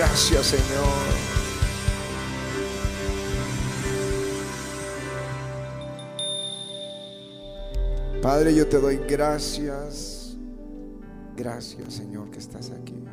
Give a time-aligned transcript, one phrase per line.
[0.00, 0.86] Gracias, Señor.
[8.22, 10.38] Padre, yo te doy gracias.
[11.36, 13.04] Gracias, Señor, que estás aquí.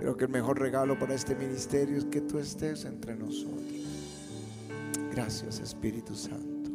[0.00, 3.64] Creo que el mejor regalo para este ministerio es que tú estés entre nosotros.
[5.12, 6.68] Gracias, Espíritu Santo.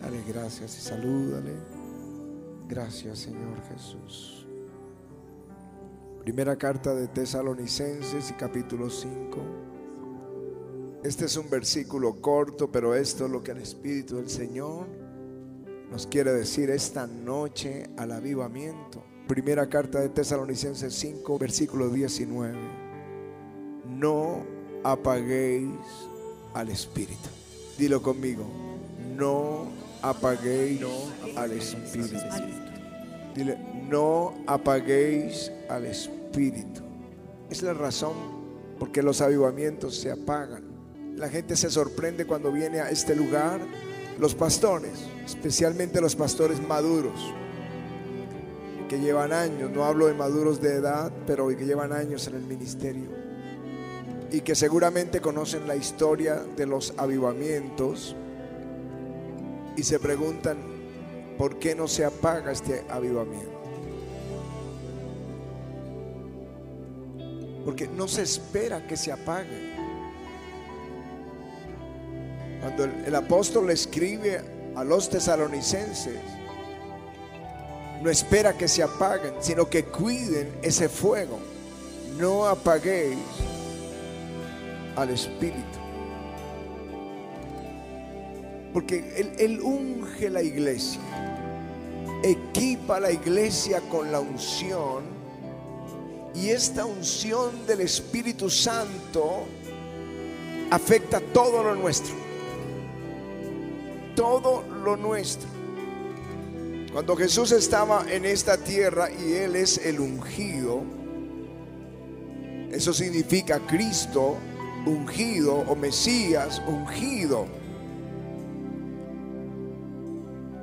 [0.00, 1.56] Dale gracias y salúdale.
[2.70, 4.46] Gracias, Señor Jesús.
[6.30, 9.36] Primera carta de Tesalonicenses y capítulo 5.
[11.02, 14.86] Este es un versículo corto, pero esto es lo que el Espíritu del Señor
[15.90, 19.02] nos quiere decir esta noche al avivamiento.
[19.26, 22.56] Primera carta de Tesalonicenses 5, versículo 19.
[23.88, 24.44] No
[24.84, 25.72] apaguéis
[26.54, 27.28] al Espíritu.
[27.76, 28.44] Dilo conmigo.
[29.16, 29.64] No
[30.00, 30.80] apaguéis
[31.34, 32.14] al Espíritu.
[33.34, 36.19] Dile, no apaguéis al Espíritu.
[37.50, 38.14] Es la razón
[38.78, 40.64] por qué los avivamientos se apagan.
[41.16, 43.60] La gente se sorprende cuando viene a este lugar.
[44.18, 47.34] Los pastores, especialmente los pastores maduros,
[48.88, 52.42] que llevan años, no hablo de maduros de edad, pero que llevan años en el
[52.42, 53.08] ministerio
[54.32, 58.14] y que seguramente conocen la historia de los avivamientos
[59.76, 60.58] y se preguntan
[61.38, 63.59] por qué no se apaga este avivamiento.
[67.64, 69.74] Porque no se espera que se apague.
[72.60, 74.40] Cuando el, apóstol le escribe
[74.74, 76.20] a los tesalonicenses,
[78.02, 81.38] no espera que se apaguen, sino que cuiden ese fuego.
[82.18, 83.18] No apaguéis
[84.96, 85.78] al Espíritu.
[88.72, 91.00] Porque él, él unge la iglesia,
[92.22, 95.19] equipa la iglesia con la unción
[96.34, 99.46] y esta unción del Espíritu Santo
[100.70, 102.14] afecta todo lo nuestro.
[104.14, 105.48] Todo lo nuestro.
[106.92, 110.82] Cuando Jesús estaba en esta tierra y Él es el ungido,
[112.72, 114.36] eso significa Cristo
[114.86, 117.46] ungido o Mesías ungido.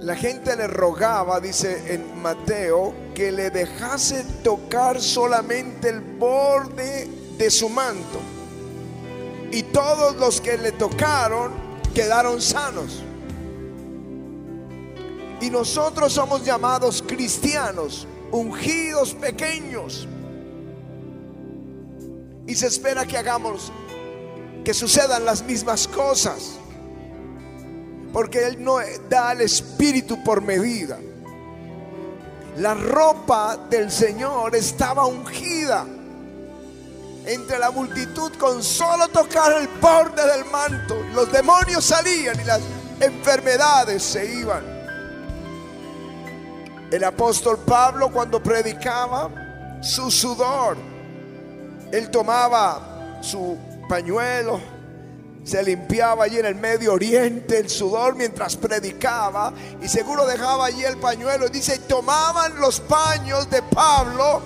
[0.07, 7.51] La gente le rogaba, dice en Mateo, que le dejase tocar solamente el borde de
[7.51, 8.22] su manto.
[9.51, 11.51] Y todos los que le tocaron
[11.94, 13.03] quedaron sanos.
[15.41, 20.07] Y nosotros somos llamados cristianos, ungidos pequeños.
[22.47, 23.74] Y se espera que hagamos,
[24.63, 26.59] que sucedan las mismas cosas.
[28.13, 28.78] Porque Él no
[29.09, 30.97] da al Espíritu por medida.
[32.57, 35.85] La ropa del Señor estaba ungida
[37.25, 40.95] entre la multitud con solo tocar el borde del manto.
[41.13, 42.62] Los demonios salían y las
[43.00, 44.63] enfermedades se iban.
[46.89, 49.29] El apóstol Pablo cuando predicaba,
[49.81, 50.78] su sudor,
[51.91, 53.57] él tomaba su
[53.88, 54.59] pañuelo,
[55.47, 60.83] se limpiaba allí en el Medio Oriente el sudor mientras predicaba y seguro dejaba allí
[60.83, 61.47] el pañuelo.
[61.47, 64.41] Dice, tomaban los paños de Pablo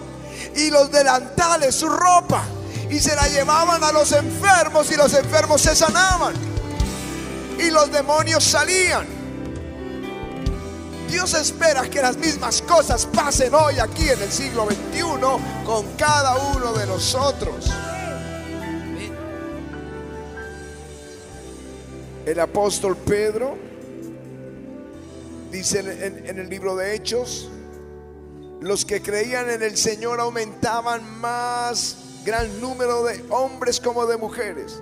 [0.55, 2.43] y los delantales, su ropa,
[2.87, 6.35] y se la llevaban a los enfermos y los enfermos se sanaban
[7.57, 9.07] y los demonios salían.
[11.09, 15.01] Dios espera que las mismas cosas pasen hoy aquí en el siglo XXI
[15.65, 17.71] con cada uno de nosotros.
[22.25, 23.57] El apóstol Pedro
[25.51, 27.49] dice en, en, el libro de Hechos,
[28.61, 34.81] los que creían en el Señor aumentaban más gran número de hombres como de mujeres,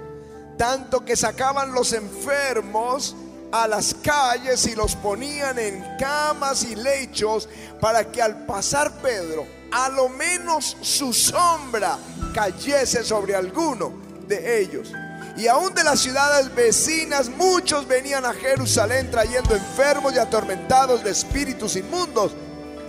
[0.57, 3.15] tanto que sacaban los enfermos
[3.51, 7.47] a las calles y los ponían en camas y lechos
[7.79, 11.97] para que al pasar Pedro, a lo menos su sombra
[12.33, 13.93] cayese sobre alguno
[14.27, 14.91] de ellos.
[15.39, 21.11] Y aún de las ciudades vecinas muchos venían a Jerusalén trayendo enfermos y atormentados de
[21.11, 22.33] espíritus inmundos.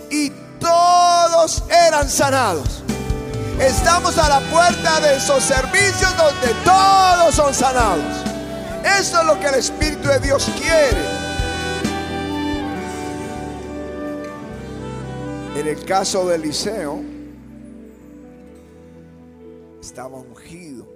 [0.09, 2.83] Y todos eran sanados.
[3.57, 8.17] Estamos a la puerta de esos servicios donde todos son sanados.
[8.99, 11.05] Eso es lo que el Espíritu de Dios quiere.
[15.55, 17.01] En el caso de Eliseo,
[19.79, 20.90] estaba ungido.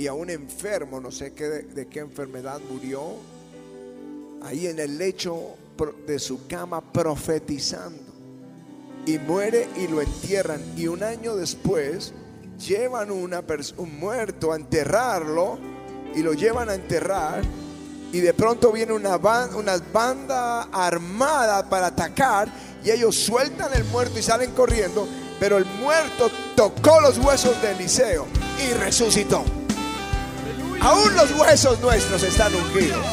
[0.00, 3.16] Y a un enfermo, no sé qué, de, qué enfermedad murió,
[4.40, 5.56] ahí en el lecho
[6.06, 8.10] de su cama profetizando.
[9.04, 10.62] Y muere y lo entierran.
[10.74, 12.14] Y un año después
[12.66, 13.44] llevan una
[13.76, 15.58] un muerto a enterrarlo
[16.14, 17.42] y lo llevan a enterrar
[18.10, 22.48] y de pronto viene una, una banda armada para atacar
[22.82, 25.06] y ellos sueltan el muerto y salen corriendo,
[25.38, 28.26] pero el muerto tocó los huesos de Eliseo
[28.66, 29.59] y resucitó.
[30.82, 33.04] Aún los huesos nuestros están ungidos.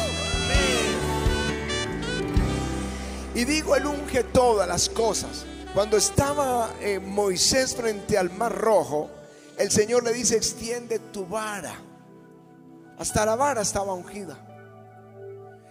[3.34, 5.44] Y digo, él unge todas las cosas.
[5.74, 9.10] Cuando estaba eh, Moisés frente al mar rojo,
[9.58, 11.74] el Señor le dice, extiende tu vara.
[12.98, 14.36] Hasta la vara estaba ungida.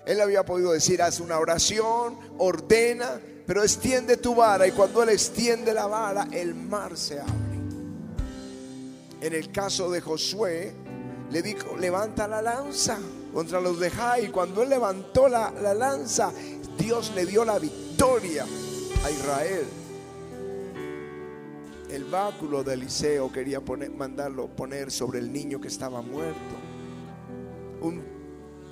[0.06, 4.68] Él había podido decir, haz una oración, ordena, pero extiende tu vara.
[4.68, 7.34] Y cuando Él extiende la vara, el mar se abre.
[9.20, 10.74] En el caso de Josué,
[11.32, 12.98] le dijo, levanta la lanza
[13.34, 14.30] contra los de Jai.
[14.30, 16.32] Cuando Él levantó la, la lanza,
[16.78, 18.46] Dios le dio la victoria
[19.04, 19.66] a Israel.
[21.90, 26.56] El báculo de Eliseo quería poner, mandarlo poner sobre el niño que estaba muerto.
[27.82, 28.04] Un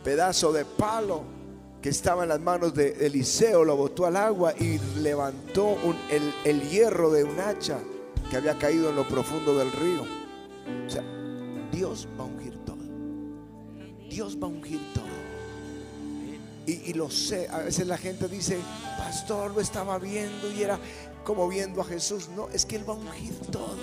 [0.03, 1.23] pedazo de palo
[1.81, 5.77] que estaba en las manos de Eliseo lo botó al agua y levantó
[6.09, 7.77] el, el, hierro de un hacha
[8.29, 10.14] que había caído en lo profundo del río.
[11.75, 12.77] Dios va a ungir todo.
[14.09, 15.03] Dios va a ungir todo.
[16.65, 18.57] Y, y, lo sé, a veces la gente dice,
[18.97, 20.79] pastor, lo estaba viendo y era
[21.25, 22.29] como viendo a Jesús.
[22.29, 23.75] No, es que Él va a ungir todo.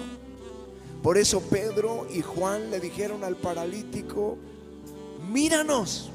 [1.02, 4.38] Por eso Pedro y Juan le dijeron al paralítico,
[5.30, 6.10] míranos.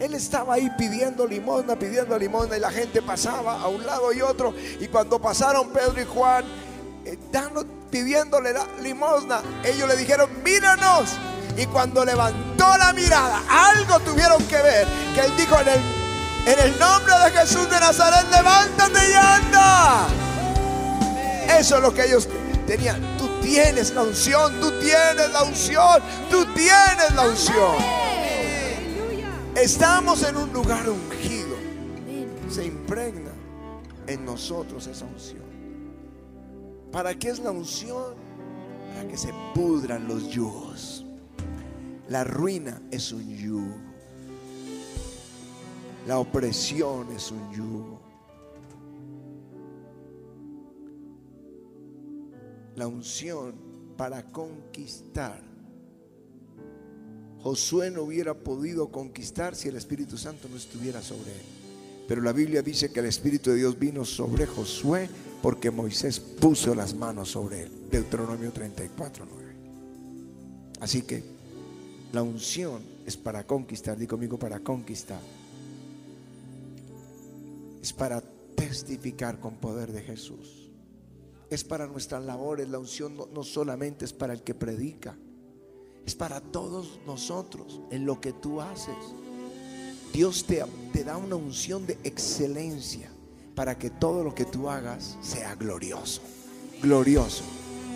[0.00, 4.22] Él estaba ahí pidiendo limosna, pidiendo limosna y la gente pasaba a un lado y
[4.22, 4.52] otro.
[4.80, 6.44] Y cuando pasaron Pedro y Juan,
[7.04, 7.16] eh,
[7.90, 11.10] pidiéndole la limosna, ellos le dijeron, míranos.
[11.56, 15.80] Y cuando levantó la mirada, algo tuvieron que ver, que él dijo en el,
[16.46, 20.06] en el nombre de Jesús de Nazaret, levántate y anda.
[21.58, 22.28] Eso es lo que ellos
[22.66, 23.00] tenían.
[23.16, 27.76] Tú tienes la unción, tú tienes la unción, tú tienes la unción.
[29.54, 31.56] Estamos en un lugar ungido.
[32.50, 33.30] Se impregna
[34.06, 35.45] en nosotros esa unción.
[36.96, 38.14] ¿Para qué es la unción?
[38.94, 41.04] Para que se pudran los yugos.
[42.08, 43.76] La ruina es un yugo.
[46.06, 48.00] La opresión es un yugo.
[52.76, 53.56] La unción
[53.98, 55.42] para conquistar
[57.42, 61.42] Josué no hubiera podido conquistar si el Espíritu Santo no estuviera sobre él.
[62.08, 65.10] Pero la Biblia dice que el Espíritu de Dios vino sobre Josué
[65.42, 67.72] porque Moisés puso las manos sobre él.
[67.90, 69.56] Deuteronomio 34, 9.
[70.80, 71.22] Así que
[72.12, 75.20] la unción es para conquistar, di conmigo para conquistar.
[77.82, 80.70] Es para testificar con poder de Jesús.
[81.50, 82.68] Es para nuestras labores.
[82.68, 85.16] La unción no solamente es para el que predica
[86.06, 88.94] es para todos nosotros en lo que tú haces.
[90.12, 93.10] Dios te, te, da una unción de excelencia
[93.56, 96.20] para que todo lo que tú hagas sea glorioso.
[96.82, 97.42] Glorioso.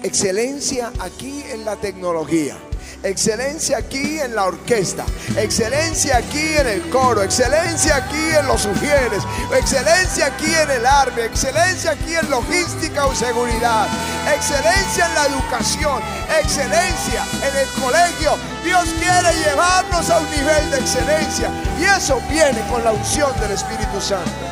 [0.02, 2.56] Excelencia aquí en la tecnología.
[3.02, 5.04] Excelencia aquí en la orquesta.
[5.36, 7.22] Excelencia aquí en el coro.
[7.22, 9.22] Excelencia aquí en los sugieres.
[9.54, 11.26] Excelencia aquí en el arme.
[11.26, 13.86] Excelencia aquí en logística o seguridad.
[14.34, 16.02] Excelencia en la educación.
[16.42, 18.38] Excelencia en el colegio.
[18.64, 21.50] Dios quiere llevarnos a un nivel de excelencia.
[21.78, 24.49] Y eso viene con la unción del Espíritu Santo.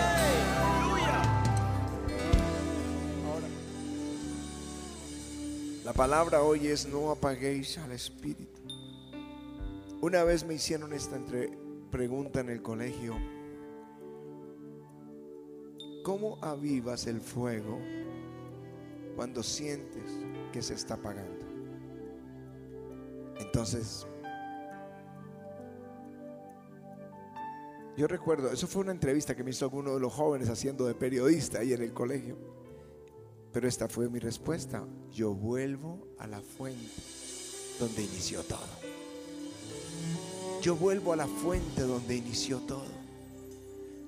[5.99, 8.63] Palabra hoy es no apaguéis al Espíritu.
[10.01, 11.51] Una vez me hicieron esta entre
[11.91, 13.17] pregunta en el colegio.
[16.05, 17.81] ¿Cómo avivas el fuego
[19.17, 20.05] cuando sientes
[20.53, 21.45] que se está apagando?
[23.41, 24.07] Entonces,
[27.97, 30.95] yo recuerdo, eso fue una entrevista que me hizo alguno de los jóvenes haciendo de
[30.95, 32.58] periodista ahí en el colegio.
[33.53, 34.85] Pero esta fue mi respuesta.
[35.13, 37.03] Yo vuelvo a la fuente
[37.79, 38.67] donde inició todo.
[40.63, 42.99] Yo vuelvo a la fuente donde inició todo.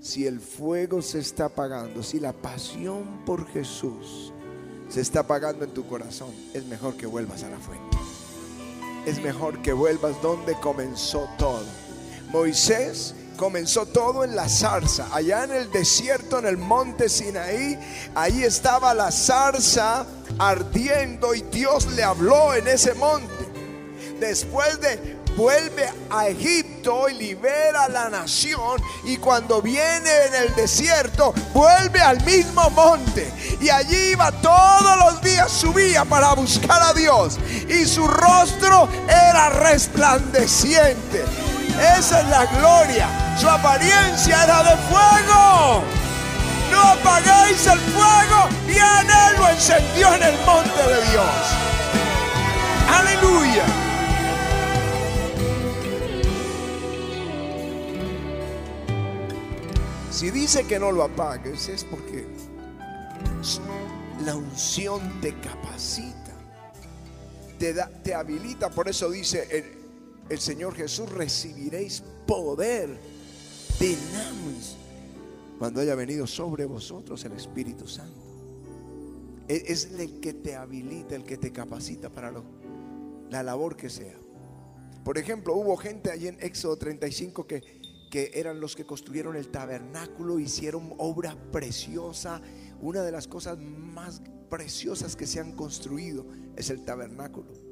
[0.00, 4.32] Si el fuego se está apagando, si la pasión por Jesús
[4.88, 7.96] se está apagando en tu corazón, es mejor que vuelvas a la fuente.
[9.06, 11.64] Es mejor que vuelvas donde comenzó todo.
[12.30, 17.78] Moisés comenzó todo en la zarza, allá en el desierto, en el monte Sinaí,
[18.14, 20.04] ahí estaba la zarza
[20.38, 23.48] ardiendo y Dios le habló en ese monte.
[24.20, 28.82] Después de vuelve a Egipto y libera a la nación.
[29.04, 33.32] Y cuando viene en el desierto, vuelve al mismo monte.
[33.58, 37.38] Y allí iba todos los días, subía para buscar a Dios.
[37.70, 41.49] Y su rostro era resplandeciente.
[41.80, 43.08] Esa es la gloria.
[43.38, 45.82] Su apariencia era de fuego.
[46.70, 48.48] No apaguéis el fuego.
[48.68, 51.26] Y en él lo encendió en el monte de Dios.
[52.86, 53.64] Aleluya.
[60.10, 62.26] Si dice que no lo apagues es porque
[64.22, 66.32] la unción te capacita,
[67.58, 68.68] te, da, te habilita.
[68.68, 69.79] Por eso dice
[70.30, 72.98] el, Señor Jesús, recibiréis poder,
[73.78, 74.76] dinamos
[75.58, 78.20] cuando haya venido sobre vosotros el Espíritu Santo.
[79.48, 82.32] E, es el que te habilita, el que te capacita para
[83.30, 84.16] la labor que sea.
[85.04, 89.48] Por ejemplo, hubo gente allí en Éxodo 35 que que eran los que construyeron el
[89.48, 92.42] tabernáculo, hicieron obra preciosa.
[92.82, 94.20] Una de las cosas más
[94.50, 97.69] preciosas que se han construido es el tabernáculo.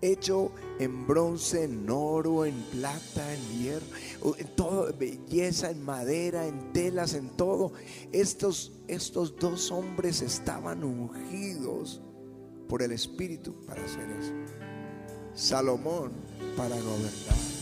[0.00, 3.86] Hecho en bronce, en oro, en plata, en hierro,
[4.36, 7.72] en todo, belleza, en madera, en telas, en todo.
[8.12, 12.00] Estos, estos dos hombres estaban ungidos
[12.68, 14.32] por el Espíritu para hacer eso.
[15.34, 16.12] Salomón
[16.56, 17.58] para gobernar.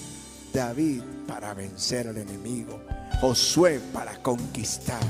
[0.53, 2.81] David para vencer al enemigo,
[3.21, 5.03] Josué para conquistar,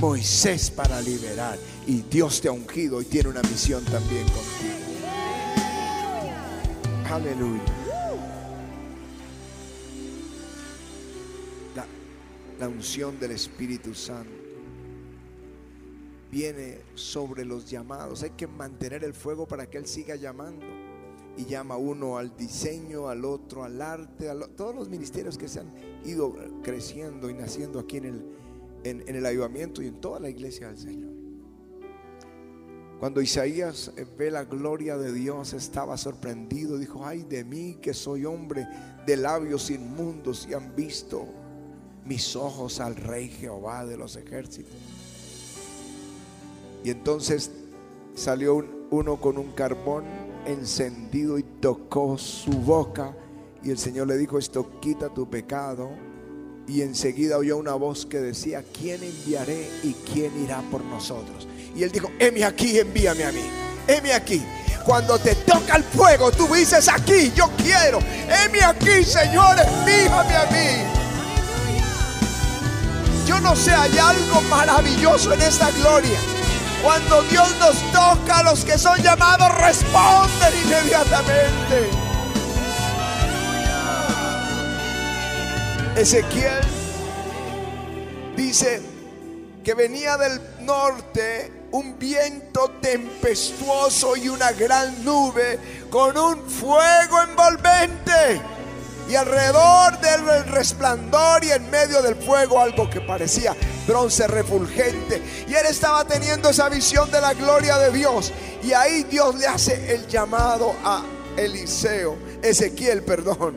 [0.00, 1.58] Moisés para liberar.
[1.88, 4.95] Y Dios te ha ungido y tiene una misión también contigo.
[7.10, 7.62] Aleluya.
[11.74, 11.86] La,
[12.58, 14.30] la unción del Espíritu Santo
[16.30, 18.22] viene sobre los llamados.
[18.22, 20.66] Hay que mantener el fuego para que Él siga llamando
[21.36, 25.60] y llama uno al diseño, al otro al arte, a todos los ministerios que se
[25.60, 25.72] han
[26.04, 28.26] ido creciendo y naciendo aquí en el,
[28.84, 31.15] en, en el avivamiento y en toda la iglesia del Señor.
[32.98, 36.78] Cuando Isaías ve la gloria de Dios, estaba sorprendido.
[36.78, 38.66] Dijo, ay de mí que soy hombre
[39.06, 41.26] de labios inmundos y han visto
[42.06, 44.74] mis ojos al rey Jehová de los ejércitos.
[46.84, 47.50] Y entonces
[48.14, 50.04] salió uno con un carbón
[50.46, 53.14] encendido y tocó su boca.
[53.62, 55.90] Y el Señor le dijo, esto quita tu pecado.
[56.66, 61.46] Y enseguida oyó una voz que decía, ¿quién enviaré y quién irá por nosotros?
[61.76, 63.42] Y él dijo, heme aquí, envíame a mí.
[63.86, 64.42] Heme aquí.
[64.84, 67.98] Cuando te toca el fuego, tú dices aquí, yo quiero.
[67.98, 70.96] Heme aquí, Señor, envíame a mí.
[73.26, 76.18] Yo no sé, hay algo maravilloso en esta gloria.
[76.82, 81.90] Cuando Dios nos toca, los que son llamados responden inmediatamente.
[85.96, 86.60] Ezequiel
[88.36, 88.80] dice
[89.64, 95.58] que venía del norte un viento tempestuoso y una gran nube
[95.90, 98.40] con un fuego envolvente
[99.10, 103.54] y alrededor del resplandor y en medio del fuego algo que parecía
[103.86, 105.22] bronce refulgente.
[105.46, 108.32] Y él estaba teniendo esa visión de la gloria de Dios.
[108.62, 111.04] Y ahí Dios le hace el llamado a
[111.36, 113.54] Eliseo, Ezequiel, perdón.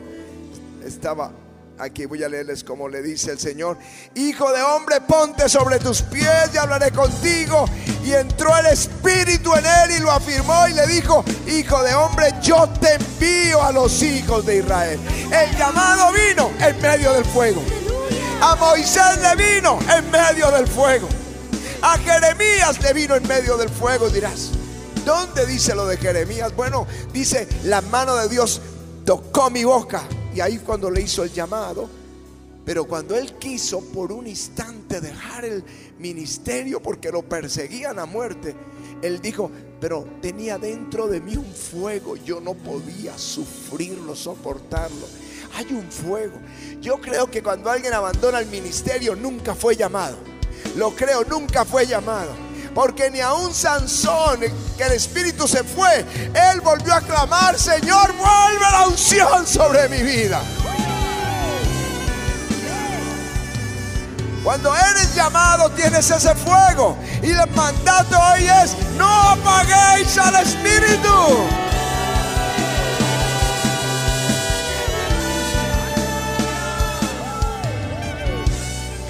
[0.84, 1.32] Estaba
[1.80, 3.78] Aquí voy a leerles como le dice el Señor.
[4.14, 7.64] Hijo de hombre, ponte sobre tus pies y hablaré contigo.
[8.04, 12.34] Y entró el Espíritu en él y lo afirmó y le dijo, Hijo de hombre,
[12.42, 15.00] yo te envío a los hijos de Israel.
[15.32, 17.62] El llamado vino en medio del fuego.
[18.42, 21.08] A Moisés le vino en medio del fuego.
[21.80, 24.50] A Jeremías le vino en medio del fuego, dirás.
[25.06, 26.54] ¿Dónde dice lo de Jeremías?
[26.54, 28.60] Bueno, dice, la mano de Dios
[29.06, 30.02] tocó mi boca
[30.34, 31.88] y ahí cuando le hizo el llamado,
[32.64, 35.64] pero cuando él quiso por un instante dejar el
[35.98, 38.54] ministerio porque lo perseguían a muerte,
[39.02, 45.06] él dijo, pero tenía dentro de mí un fuego, yo no podía sufrirlo, soportarlo.
[45.56, 46.38] Hay un fuego.
[46.80, 50.16] Yo creo que cuando alguien abandona el ministerio nunca fue llamado.
[50.76, 52.49] Lo creo, nunca fue llamado.
[52.74, 54.40] Porque ni aun Sansón,
[54.76, 60.02] que el espíritu se fue, él volvió a clamar, Señor, vuelve la unción sobre mi
[60.02, 60.40] vida.
[64.42, 66.96] Cuando eres llamado tienes ese fuego.
[67.22, 71.08] Y el mandato hoy es, no apaguéis al espíritu.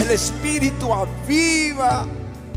[0.00, 2.04] El espíritu aviva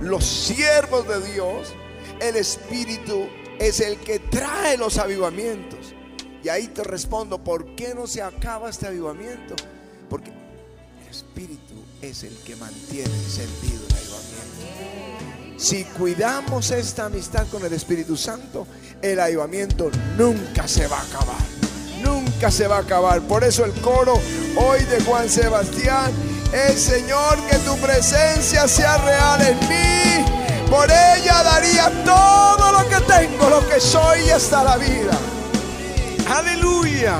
[0.04, 1.74] los siervos de Dios,
[2.20, 3.28] el Espíritu
[3.60, 5.94] es el que trae los avivamientos.
[6.44, 9.56] Y ahí te respondo, ¿por qué no se acaba este avivamiento?
[10.10, 15.60] Porque el Espíritu es el que mantiene encendido el avivamiento.
[15.64, 18.68] Si cuidamos esta amistad con el Espíritu Santo,
[19.02, 21.44] el avivamiento nunca se va a acabar.
[22.02, 23.22] Nunca se va a acabar.
[23.22, 24.20] Por eso el coro
[24.58, 26.12] hoy de Juan Sebastián
[26.54, 30.70] es Señor que tu presencia sea real en mí.
[30.70, 35.18] Por ella daría todo lo que tengo, lo que soy y hasta la vida.
[36.30, 37.20] Aleluya.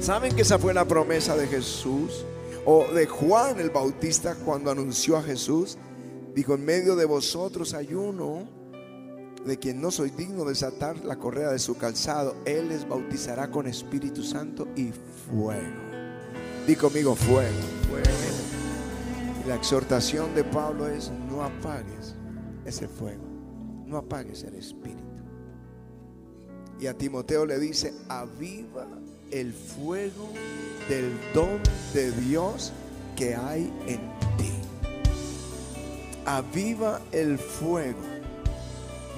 [0.00, 2.24] ¿Saben que esa fue la promesa de Jesús?
[2.64, 5.78] O de Juan el Bautista cuando anunció a Jesús.
[6.34, 8.48] Dijo, en medio de vosotros hay uno
[9.44, 12.36] de quien no soy digno de desatar la correa de su calzado.
[12.44, 14.92] Él les bautizará con Espíritu Santo y
[15.28, 15.85] fuego.
[16.66, 17.52] Di conmigo fuego,
[17.88, 18.08] fuego.
[19.44, 22.16] Y la exhortación de Pablo es, no apagues
[22.64, 23.22] ese fuego.
[23.86, 25.00] No apagues el Espíritu.
[26.80, 28.88] Y a Timoteo le dice, aviva
[29.30, 30.28] el fuego
[30.88, 31.60] del don
[31.94, 32.72] de Dios
[33.14, 34.00] que hay en
[34.36, 34.52] ti.
[36.24, 38.00] Aviva el fuego.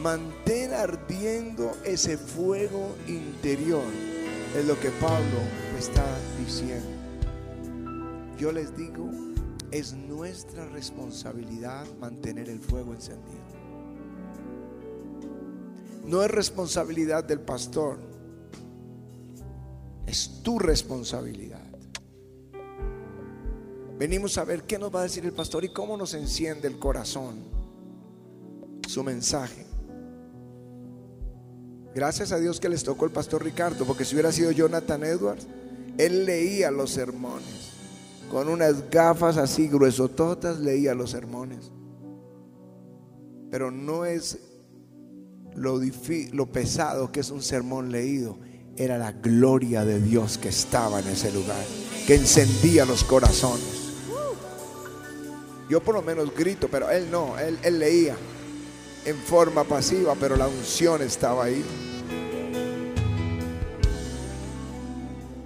[0.03, 3.85] Mantén ardiendo ese fuego interior.
[4.55, 5.39] Es lo que Pablo
[5.79, 6.05] está
[6.39, 6.98] diciendo.
[8.39, 9.11] Yo les digo,
[9.73, 13.43] es nuestra responsabilidad mantener el fuego encendido.
[16.07, 17.99] No es responsabilidad del pastor.
[20.07, 21.67] Es tu responsabilidad.
[23.99, 26.79] Venimos a ver qué nos va a decir el pastor y cómo nos enciende el
[26.79, 27.43] corazón
[28.87, 29.67] su mensaje.
[31.95, 35.49] Gracias a Dios que les tocó el pastor Ricardo, porque si hubiera sido Jonathan Edwards,
[35.99, 37.78] él leía los sermones.
[38.31, 41.71] Con unas gafas así gruesototas leía los sermones.
[43.51, 44.39] Pero no es
[45.55, 45.81] lo,
[46.33, 48.39] lo pesado que es un sermón leído,
[48.77, 51.65] era la gloria de Dios que estaba en ese lugar,
[52.07, 53.95] que encendía los corazones.
[55.69, 58.17] Yo por lo menos grito, pero él no, él, él leía
[59.05, 61.65] en forma pasiva, pero la unción estaba ahí.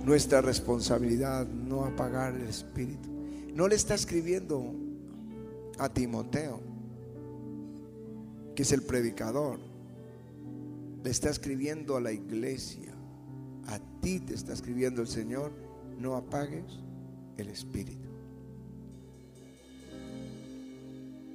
[0.04, 3.08] Nuestra responsabilidad no apagar el espíritu.
[3.54, 4.74] No le está escribiendo
[5.78, 6.60] a Timoteo,
[8.54, 9.72] que es el predicador
[11.02, 12.94] le está escribiendo a la iglesia,
[13.66, 15.52] a ti te está escribiendo el Señor,
[15.98, 16.80] no apagues
[17.36, 18.08] el espíritu.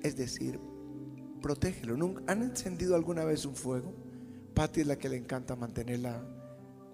[0.04, 0.60] Es decir,
[1.42, 1.96] protégelo.
[2.28, 3.94] ¿Han encendido alguna vez un fuego?
[4.54, 6.24] Patti es la que le encanta mantenerla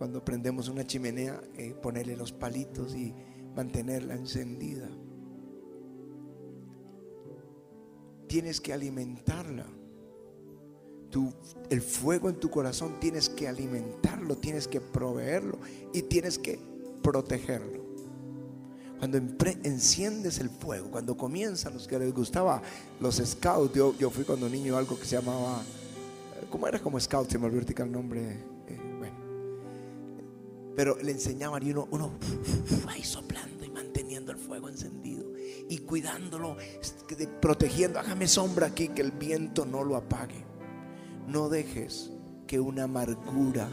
[0.03, 3.15] cuando prendemos una chimenea, eh, ponerle los palitos y
[3.55, 4.89] mantenerla encendida.
[8.27, 9.65] Tienes que alimentarla
[11.69, 15.57] el fuego en tu corazón tienes que alimentarlo, tienes que proveerlo
[15.93, 16.59] y tienes que
[17.01, 17.81] protegerlo.
[18.99, 19.17] Cuando
[19.63, 22.61] enciendes el fuego, cuando comienzan los que les gustaba
[22.99, 25.63] los scouts, yo, yo fui cuando niño algo que se llamaba,
[26.49, 27.29] ¿cómo era como scout?
[27.29, 28.52] Se me olvidó el nombre.
[30.75, 32.11] Pero le enseñaban y uno, uno
[32.87, 35.33] ahí soplando y manteniendo el fuego encendido
[35.69, 36.57] y cuidándolo,
[37.41, 40.43] protegiendo, hágame sombra aquí que el viento no lo apague.
[41.27, 42.11] No dejes
[42.47, 43.69] que una amargura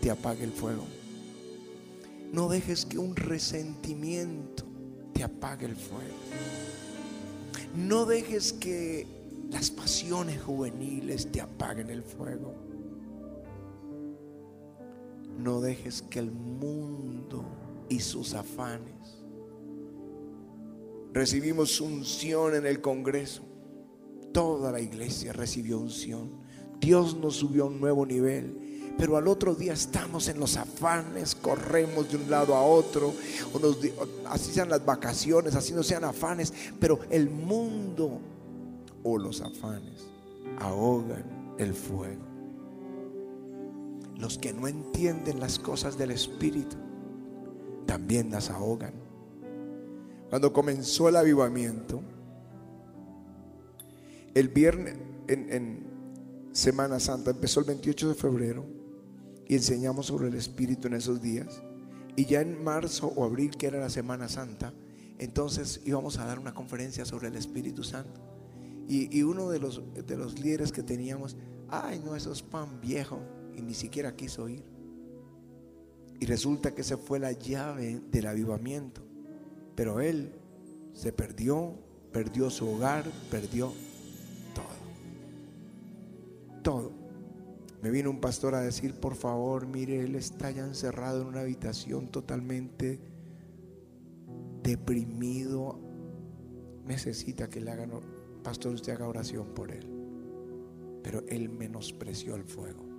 [0.00, 0.84] te apague el fuego.
[2.32, 4.64] No dejes que un resentimiento
[5.12, 6.14] te apague el fuego.
[7.76, 9.06] No dejes que
[9.50, 12.54] las pasiones juveniles te apaguen el fuego.
[15.42, 17.44] No dejes que el mundo
[17.88, 19.24] y sus afanes.
[21.12, 23.42] Recibimos unción en el Congreso.
[24.32, 26.30] Toda la iglesia recibió unción.
[26.80, 28.94] Dios nos subió a un nuevo nivel.
[28.96, 33.12] Pero al otro día estamos en los afanes, corremos de un lado a otro,
[34.26, 38.20] así sean las vacaciones, así no sean afanes, pero el mundo
[39.02, 40.06] o los afanes
[40.60, 42.31] ahogan el fuego.
[44.16, 46.76] Los que no entienden las cosas del Espíritu
[47.86, 48.94] también las ahogan.
[50.30, 52.02] Cuando comenzó el avivamiento,
[54.34, 54.96] el viernes
[55.28, 55.92] en
[56.52, 57.30] Semana Santa.
[57.30, 58.64] Empezó el 28 de febrero
[59.48, 61.62] y enseñamos sobre el Espíritu en esos días.
[62.14, 64.72] Y ya en marzo o abril, que era la Semana Santa,
[65.18, 68.20] entonces íbamos a dar una conferencia sobre el Espíritu Santo.
[68.88, 71.36] Y, uno de los, de los líderes que teníamos,
[71.70, 73.20] ay, no, eso es pan viejo.
[73.56, 74.64] Y ni siquiera quiso ir.
[76.20, 79.02] Y resulta que esa fue la llave del avivamiento.
[79.74, 80.32] Pero él
[80.92, 81.74] se perdió,
[82.12, 83.72] perdió su hogar, perdió
[86.62, 86.92] todo.
[87.82, 91.40] me vino un pastor a decir, por favor, mire, él está ya encerrado en una
[91.40, 93.00] habitación totalmente
[94.62, 95.80] deprimido.
[96.86, 97.90] Necesita que le hagan,
[98.44, 99.88] pastor, usted haga oración por él.
[101.02, 102.91] Pero él menospreció el fuego.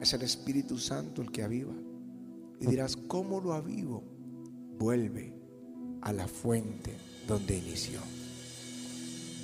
[0.00, 1.72] Es el Espíritu Santo el que aviva.
[2.60, 4.02] Y dirás, ¿cómo lo avivo?
[4.78, 5.34] Vuelve
[6.02, 8.00] a la fuente donde inició.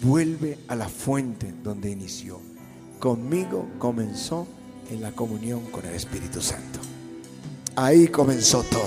[0.03, 2.41] Vuelve a la fuente donde inició.
[2.99, 4.47] Conmigo comenzó
[4.91, 6.81] en la comunión con el Espíritu Santo.
[7.77, 8.83] Ahí comenzó todo,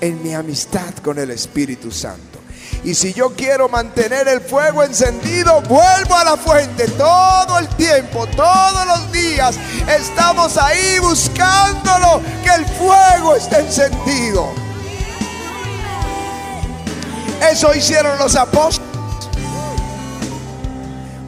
[0.00, 2.31] en mi amistad con el Espíritu Santo.
[2.84, 8.26] Y si yo quiero mantener el fuego encendido, vuelvo a la fuente todo el tiempo,
[8.28, 9.56] todos los días.
[9.88, 14.52] Estamos ahí buscándolo, que el fuego esté encendido.
[17.50, 18.91] Eso hicieron los apóstoles.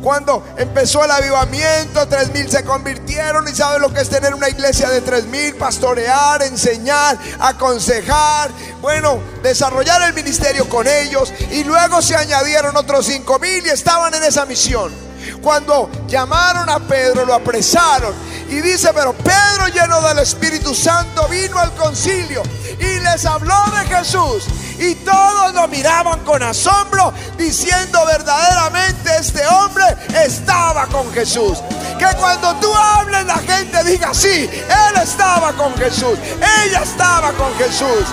[0.04, 4.50] Cuando empezó el avivamiento, tres mil se convirtieron y saben lo que es tener una
[4.50, 8.50] iglesia de tres mil, pastorear, enseñar, aconsejar,
[8.82, 14.12] bueno, desarrollar el ministerio con ellos y luego se añadieron otros cinco mil y estaban
[14.12, 14.92] en esa misión.
[15.40, 18.12] Cuando llamaron a Pedro, lo apresaron
[18.48, 22.42] y dice, pero Pedro lleno del Espíritu Santo vino al concilio
[22.78, 24.44] y les habló de Jesús
[24.78, 29.84] y todos lo miraban con asombro, diciendo verdaderamente este hombre
[30.24, 31.58] estaba con Jesús.
[31.98, 36.18] Que cuando tú hables la gente diga, sí, él estaba con Jesús,
[36.66, 38.04] ella estaba con Jesús.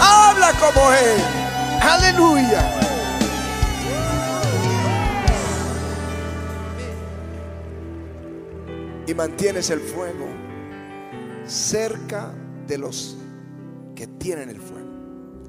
[0.00, 1.22] Habla como él.
[1.80, 2.77] Aleluya.
[9.18, 10.28] Mantienes el fuego
[11.44, 12.32] cerca
[12.68, 13.16] de los
[13.96, 14.88] que tienen el fuego.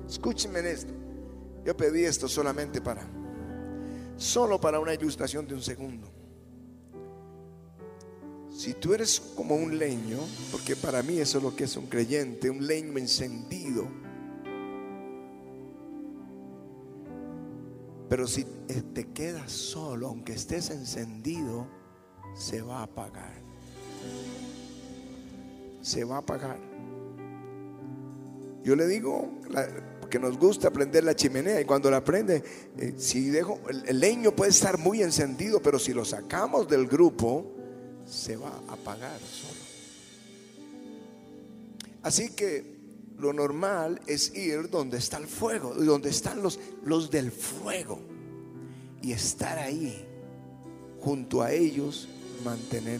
[0.07, 0.91] Escúchenme en esto.
[1.63, 3.07] Yo pedí esto solamente para,
[4.17, 6.11] solo para una ilustración de un segundo.
[8.49, 10.17] Si tú eres como un leño,
[10.51, 13.87] porque para mí eso es lo que es un creyente, un leño encendido.
[18.09, 18.45] Pero si
[18.95, 21.67] te quedas solo, aunque estés encendido,
[22.35, 23.48] se va a apagar.
[25.81, 26.57] Se va a apagar.
[28.63, 29.39] Yo le digo,
[30.09, 32.43] que nos gusta prender la chimenea y cuando la prende,
[32.77, 37.55] eh, si dejo, el, leño puede estar muy encendido, pero si lo sacamos del grupo,
[38.07, 39.59] se va a apagar solo.
[42.01, 42.79] Así que
[43.17, 47.99] lo normal es ir donde está el fuego, donde están los, los del fuego,
[49.01, 50.05] y estar ahí,
[50.99, 52.09] junto a ellos,
[52.43, 52.99] mantener,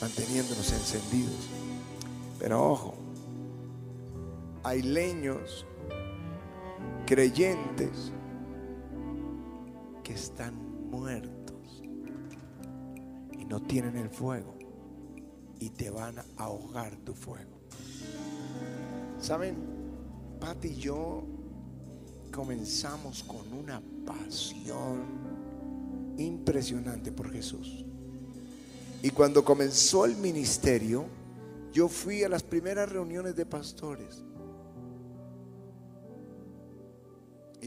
[0.00, 1.48] manteniéndonos encendidos.
[2.38, 2.94] Pero ojo,
[4.62, 5.66] hay leños
[7.06, 8.12] creyentes
[10.02, 11.82] que están muertos
[13.32, 14.56] y no tienen el fuego
[15.58, 17.56] y te van a ahogar tu fuego.
[19.18, 19.56] ¿Saben?
[20.40, 21.24] Pati y yo
[22.30, 25.04] comenzamos con una pasión
[26.18, 27.85] impresionante por Jesús.
[29.02, 31.06] Y cuando comenzó el ministerio,
[31.72, 34.24] yo fui a las primeras reuniones de pastores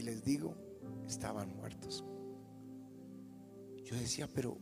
[0.00, 0.54] Y les digo,
[1.06, 2.04] estaban muertos.
[3.84, 4.56] Yo decía, pero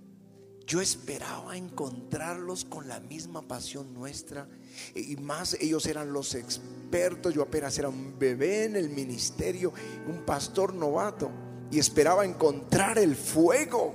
[0.67, 4.49] yo esperaba encontrarlos con la misma pasión nuestra.
[4.97, 7.35] Y más ellos eran los expertos.
[7.35, 9.73] Yo apenas era un bebé en el ministerio,
[10.09, 11.31] un pastor novato.
[11.71, 13.95] Y esperaba encontrar el fuego.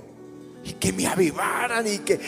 [0.64, 2.20] Y que me avivaran y que...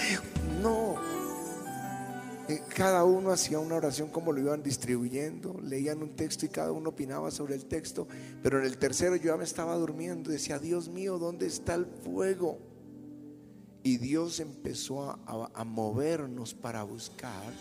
[2.48, 6.72] No, cada uno hacía una oración como lo iban distribuyendo, leían un texto y cada
[6.72, 8.06] uno opinaba sobre el texto,
[8.42, 11.87] pero en el tercero yo ya me estaba durmiendo decía, Dios mío, ¿dónde está el
[11.87, 12.59] fuego?
[13.82, 17.52] Y Dios empezó a, a movernos para buscar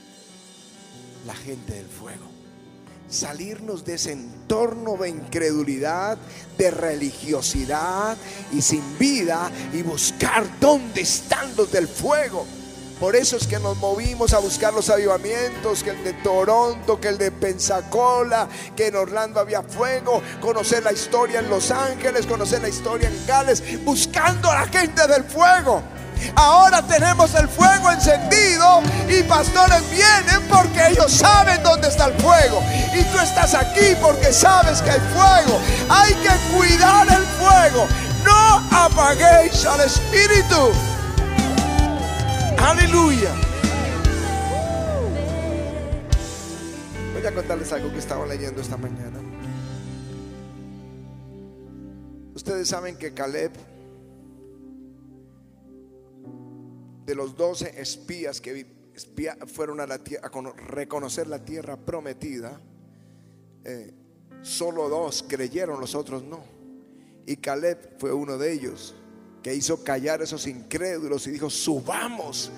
[1.26, 2.26] la gente del fuego.
[3.08, 6.18] Salirnos de ese entorno de incredulidad,
[6.58, 8.18] de religiosidad
[8.52, 12.46] y sin vida y buscar dónde están los del fuego.
[13.00, 17.10] Por eso es que nos movimos a buscar los avivamientos, que el de Toronto, que
[17.10, 22.62] el de Pensacola, que en Orlando había fuego, conocer la historia en Los Ángeles, conocer
[22.62, 25.84] la historia en Gales, buscando a la gente del fuego.
[26.36, 32.64] Ahora tenemos el fuego encendido y pastores vienen porque ellos saben dónde está el fuego.
[32.94, 35.60] Y tú estás aquí porque sabes que hay fuego.
[35.90, 37.88] Hay que cuidar el fuego.
[38.24, 40.72] No apaguéis al Espíritu.
[42.66, 43.32] Aleluya.
[47.14, 49.20] Voy a contarles algo que estaba leyendo esta mañana.
[52.34, 53.52] Ustedes saben que Caleb
[57.06, 58.66] de los doce espías que
[59.46, 62.60] fueron a, la tierra, a reconocer la tierra prometida,
[63.64, 63.94] eh,
[64.42, 66.44] solo dos creyeron, los otros no.
[67.28, 68.96] Y Caleb fue uno de ellos
[69.46, 72.50] que hizo callar a esos incrédulos y dijo, subamos,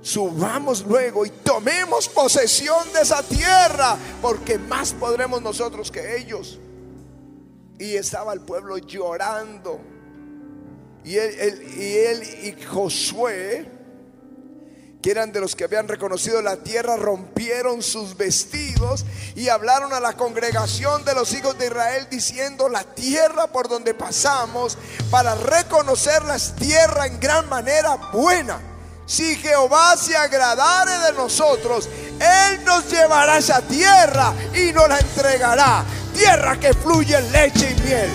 [0.00, 6.60] subamos luego y tomemos posesión de esa tierra, porque más podremos nosotros que ellos.
[7.80, 9.80] Y estaba el pueblo llorando.
[11.02, 13.68] Y él, y, él y Josué
[15.02, 19.04] que eran de los que habían reconocido la tierra, rompieron sus vestidos
[19.36, 23.94] y hablaron a la congregación de los hijos de Israel diciendo, la tierra por donde
[23.94, 24.76] pasamos
[25.10, 28.60] para reconocer la tierra en gran manera buena.
[29.06, 31.88] Si Jehová se agradare de nosotros,
[32.20, 35.84] Él nos llevará esa tierra y nos la entregará.
[36.12, 38.10] Tierra que fluye leche y miel.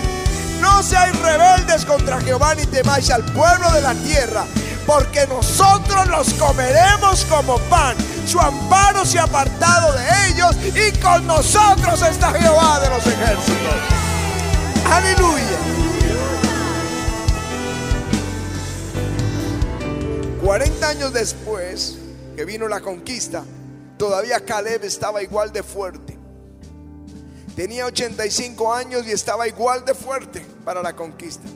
[0.60, 4.46] No seáis rebeldes contra Jehová ni temáis al pueblo de la tierra
[4.86, 7.96] porque nosotros los comeremos como pan.
[8.26, 13.74] Su amparo se ha apartado de ellos y con nosotros está Jehová de los ejércitos.
[14.90, 15.58] Aleluya.
[20.42, 21.96] 40 años después
[22.36, 23.44] que vino la conquista,
[23.96, 26.18] todavía Caleb estaba igual de fuerte.
[27.56, 31.48] Tenía 85 años y estaba igual de fuerte para la conquista.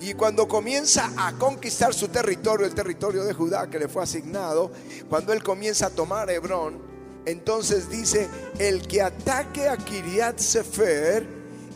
[0.00, 4.70] Y cuando comienza a conquistar su territorio, el territorio de Judá que le fue asignado,
[5.08, 6.80] cuando él comienza a tomar Hebrón,
[7.26, 11.26] entonces dice, el que ataque a Kiriat Sefer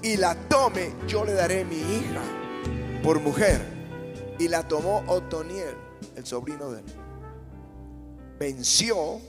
[0.03, 2.23] y la tome, yo le daré mi hija
[3.03, 3.61] por mujer.
[4.39, 5.77] Y la tomó Otoniel,
[6.17, 6.87] el sobrino de él.
[8.39, 9.21] Venció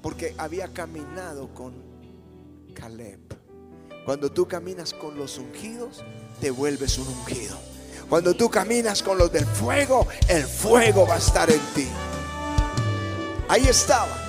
[0.00, 1.74] porque había caminado con
[2.74, 3.20] Caleb.
[4.04, 6.04] Cuando tú caminas con los ungidos,
[6.40, 7.56] te vuelves un ungido.
[8.08, 11.88] Cuando tú caminas con los del fuego, el fuego va a estar en ti.
[13.48, 14.26] Ahí estaba.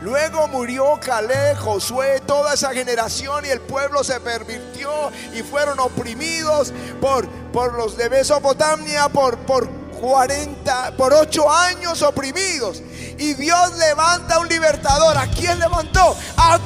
[0.00, 4.90] Luego murió Caleb, Josué, toda esa generación y el pueblo se pervirtió
[5.34, 9.68] y fueron oprimidos por, por los de Mesopotamia, por, por
[10.00, 12.82] 40, por 8 años oprimidos.
[13.20, 15.16] Y Dios levanta un libertador.
[15.18, 16.16] ¿A quién levantó?
[16.38, 16.58] A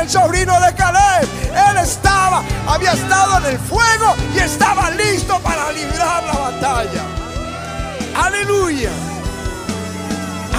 [0.00, 1.28] el sobrino de Caleb.
[1.70, 7.02] Él estaba, había estado en el fuego y estaba listo para librar la batalla.
[8.16, 8.90] Aleluya.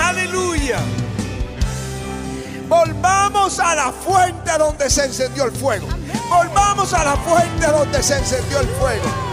[0.04, 0.78] Aleluya.
[2.70, 5.88] Volvamos a la fuente donde se encendió el fuego.
[6.30, 9.33] Volvamos a la fuente donde se encendió el fuego.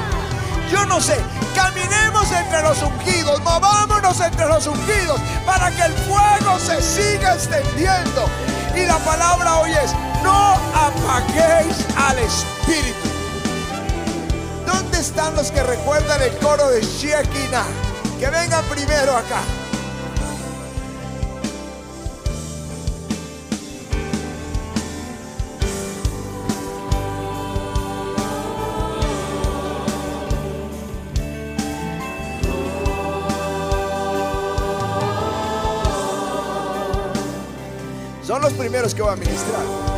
[0.71, 1.19] Yo no sé,
[1.55, 8.25] Caminemos entre los ungidos, movámonos entre los ungidos para que el fuego se siga extendiendo.
[8.75, 13.09] Y la palabra hoy es, no apaguéis al Espíritu.
[14.65, 17.67] ¿Dónde están los que recuerdan el coro de Shekinah?
[18.19, 19.43] Que vengan primero acá.
[38.71, 39.90] primeiros que eu vou ministrar.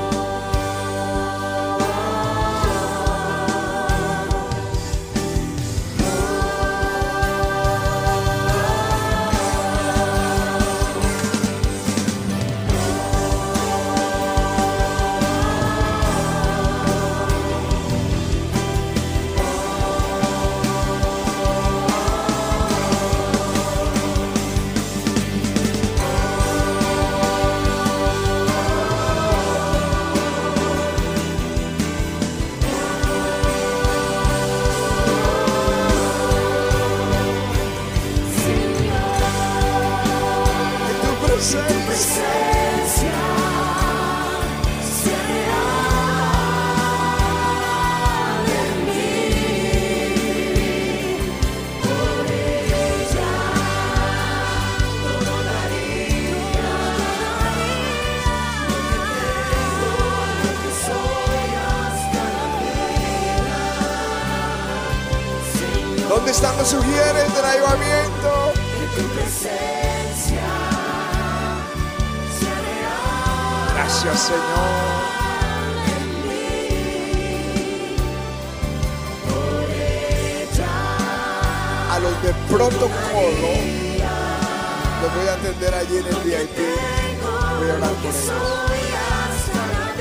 [85.14, 88.14] Voy a atender allí en el día y tengo, voy a hablar con Dios.
[88.14, 89.92] Porque soy hasta la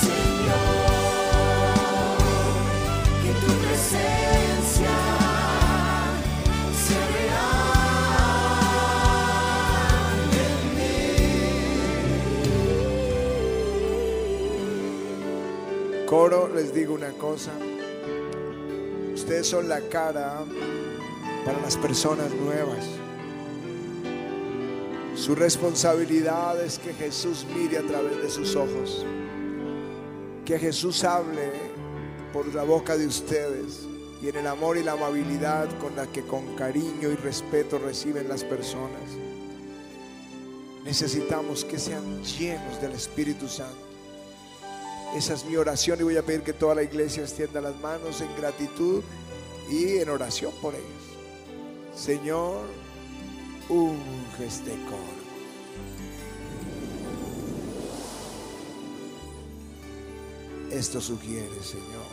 [0.00, 0.88] Señor,
[3.22, 4.96] que tu presencia
[6.84, 7.48] se vea
[10.32, 10.54] en
[15.94, 16.04] mí.
[16.06, 17.52] Coro, les digo una cosa,
[19.14, 20.44] ustedes son la cara
[21.44, 22.86] para las personas nuevas.
[25.14, 29.04] Su responsabilidad es que Jesús mire a través de sus ojos.
[30.44, 31.50] Que Jesús hable
[32.32, 33.86] por la boca de ustedes
[34.22, 38.28] y en el amor y la amabilidad con la que con cariño y respeto reciben
[38.28, 39.02] las personas.
[40.84, 43.86] Necesitamos que sean llenos del Espíritu Santo.
[45.16, 48.20] Esa es mi oración y voy a pedir que toda la iglesia extienda las manos
[48.20, 49.02] en gratitud
[49.70, 50.97] y en oración por ellos.
[51.98, 52.64] Señor,
[53.68, 55.18] unge este coro.
[60.70, 62.06] Esto sugiere, Señor.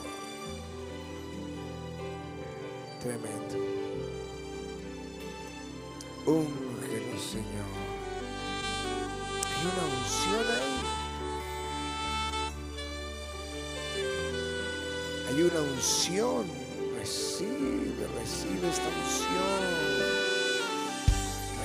[3.00, 3.58] Tremendo.
[6.26, 7.76] Úngelo, Señor.
[9.54, 10.80] Hay una unción ahí.
[15.30, 16.65] Hay una unción.
[17.38, 19.60] Recibe, recibe esta unción.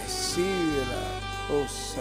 [0.02, 1.04] Recibe la
[1.62, 2.00] osa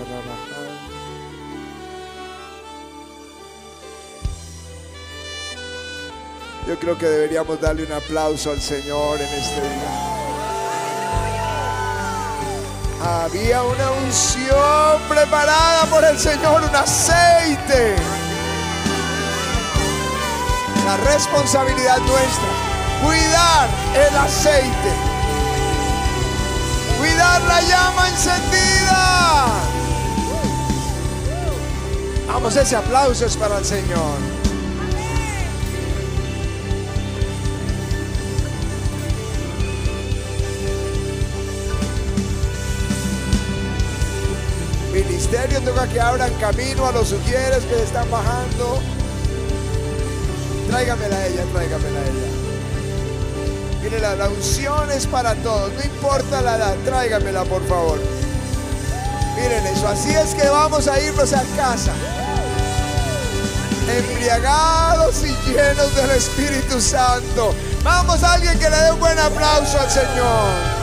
[6.68, 9.92] Yo creo que deberíamos darle un aplauso al Señor en este día.
[13.04, 17.96] Había una unción preparada por el Señor, un aceite.
[20.88, 22.69] La responsabilidad nuestra,
[23.04, 24.92] cuidar el aceite,
[26.98, 29.48] cuidar la llama encendida.
[32.28, 34.40] Vamos, ese aplauso es para el Señor.
[45.30, 48.80] ministerio toca que abran camino a los sugieres que están bajando.
[50.70, 52.39] Tráigamela a ella, tráigamela a ella.
[53.82, 58.00] Mire, la, la unción es para todos, no importa la edad, tráigamela por favor.
[59.36, 61.94] Miren eso, así es que vamos a irnos a casa.
[63.90, 67.54] Embriagados y llenos del Espíritu Santo.
[67.84, 70.80] Vamos a alguien que le dé un buen aplauso al Señor.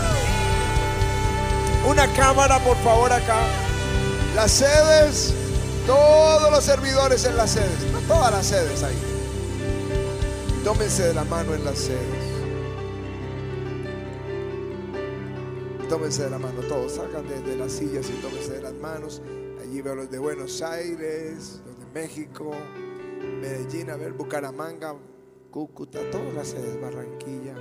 [1.86, 3.38] Una cámara, por favor, acá.
[4.34, 5.34] Las sedes,
[5.86, 8.98] todos los servidores en las sedes, no todas las sedes ahí.
[10.64, 12.15] Tómense de la mano en las sedes.
[15.96, 19.22] Tómense de la mano todos, salgan de, las sillas y tómense de las manos.
[19.62, 22.50] Allí veo los de Buenos Aires, los de México,
[23.40, 24.94] Medellín, a ver, Bucaramanga,
[25.50, 27.54] Cúcuta, todas las sedes, Barranquilla,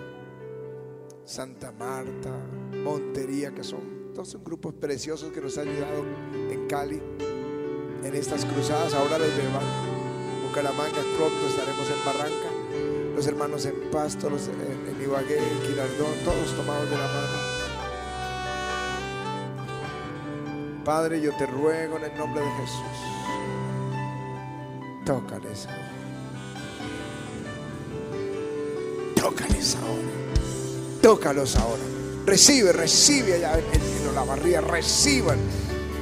[1.23, 2.37] Santa Marta,
[2.83, 6.03] Montería, que son todos son grupos preciosos que nos han ayudado
[6.49, 7.01] en Cali,
[8.03, 8.93] en estas cruzadas.
[8.95, 9.63] Ahora los llevan
[10.45, 13.15] Bucaramanga, pronto estaremos en Barranca.
[13.15, 17.54] Los hermanos en Pasto, los en, Ibagué, en Quirardón, todos tomados de la mano.
[20.85, 22.79] Padre, yo te ruego en el nombre de Jesús.
[25.03, 25.91] Tócales ahora.
[29.15, 31.01] Tócales ahora.
[31.01, 31.81] Tócalos ahora.
[32.27, 35.39] Recibe, recibe allá en, la barría, reciban.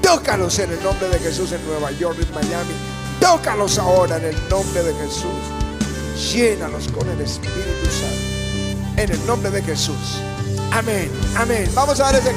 [0.01, 2.73] Tócalos en el nombre de Jesús en Nueva York, en Miami.
[3.21, 6.33] Tócalos ahora en el nombre de Jesús.
[6.33, 9.01] Llénalos con el Espíritu Santo.
[9.01, 10.19] En el nombre de Jesús.
[10.73, 11.69] Amén, amén.
[11.73, 12.33] Vamos a dar ese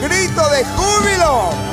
[0.00, 1.65] grito de júbilo.